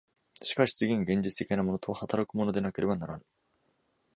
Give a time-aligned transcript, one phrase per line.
[0.41, 3.25] しかし次に現実的なものとは働くものでなければならぬ。